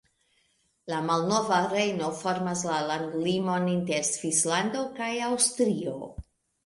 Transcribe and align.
La 0.93 1.01
Malnova 1.09 1.59
Rejno 1.73 2.07
formas 2.21 2.63
la 2.69 2.79
landlimon 2.93 3.69
inter 3.77 4.03
Svislando 4.09 4.83
kaj 5.01 5.11
Aŭstrio. 5.31 5.99